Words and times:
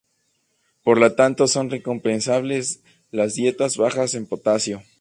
Por 0.83 0.97
lo 0.97 1.13
tanto 1.13 1.47
son 1.47 1.69
recomendables 1.69 2.79
las 3.11 3.35
dietas 3.35 3.77
bajas 3.77 4.15
en 4.15 4.25
potasio. 4.25 4.81